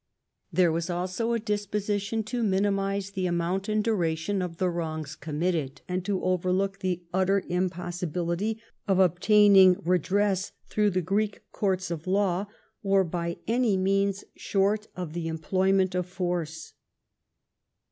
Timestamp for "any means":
13.47-14.23